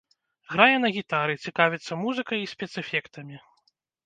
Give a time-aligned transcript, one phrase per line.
[0.53, 3.41] Грае на гітары, цікавіцца музыкай і спецэфектамі.